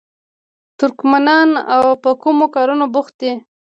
ترکمنان 0.79 1.49
په 2.03 2.09
کومو 2.21 2.45
کارونو 2.55 2.85
بوخت 2.93 3.13
دي؟ 3.21 3.31